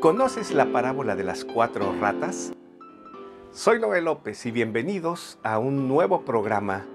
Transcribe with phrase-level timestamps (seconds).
[0.00, 2.54] ¿Conoces la parábola de las cuatro ratas?
[3.52, 6.86] Soy Noel López y bienvenidos a un nuevo programa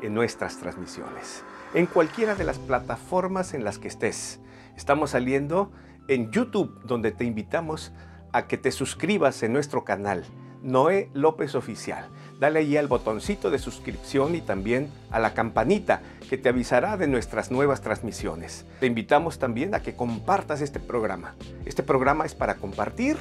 [0.00, 1.44] en nuestras transmisiones.
[1.74, 4.40] En cualquiera de las plataformas en las que estés.
[4.78, 5.72] Estamos saliendo
[6.08, 7.92] en YouTube, donde te invitamos
[8.32, 10.24] a que te suscribas en nuestro canal,
[10.64, 12.08] Noé López Oficial.
[12.40, 17.06] Dale ahí al botoncito de suscripción y también a la campanita que te avisará de
[17.06, 18.64] nuestras nuevas transmisiones.
[18.80, 21.36] Te invitamos también a que compartas este programa.
[21.66, 23.18] Este programa es para compartir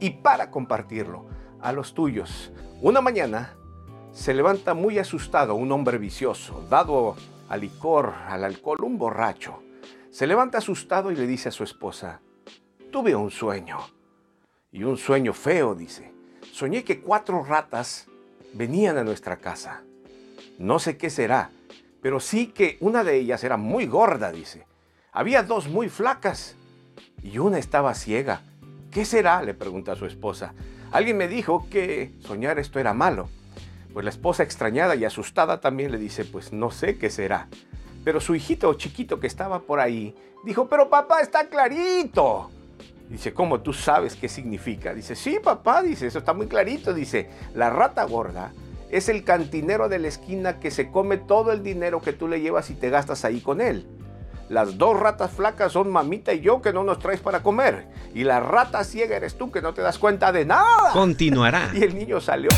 [0.00, 1.24] y para compartirlo
[1.62, 2.52] a los tuyos.
[2.82, 3.56] Una mañana
[4.12, 7.16] se levanta muy asustado un hombre vicioso, dado
[7.48, 9.62] al licor, al alcohol, un borracho.
[10.10, 12.20] Se levanta asustado y le dice a su esposa,
[12.90, 13.78] tuve un sueño.
[14.70, 16.12] Y un sueño feo, dice.
[16.52, 18.08] Soñé que cuatro ratas
[18.52, 19.82] venían a nuestra casa.
[20.58, 21.50] No sé qué será,
[22.02, 24.66] pero sí que una de ellas era muy gorda, dice.
[25.12, 26.56] Había dos muy flacas
[27.22, 28.42] y una estaba ciega.
[28.90, 29.42] ¿Qué será?
[29.42, 30.52] le pregunta a su esposa.
[30.90, 33.30] Alguien me dijo que soñar esto era malo.
[33.94, 37.48] Pues la esposa extrañada y asustada también le dice, pues no sé qué será.
[38.04, 42.50] Pero su hijito chiquito que estaba por ahí dijo, pero papá está clarito.
[43.12, 44.94] Dice, ¿cómo tú sabes qué significa?
[44.94, 46.94] Dice, sí, papá, dice, eso está muy clarito.
[46.94, 48.54] Dice, la rata gorda
[48.88, 52.40] es el cantinero de la esquina que se come todo el dinero que tú le
[52.40, 53.86] llevas y te gastas ahí con él.
[54.48, 57.86] Las dos ratas flacas son mamita y yo que no nos traes para comer.
[58.14, 60.92] Y la rata ciega eres tú que no te das cuenta de nada.
[60.94, 61.70] Continuará.
[61.74, 62.48] Y el niño salió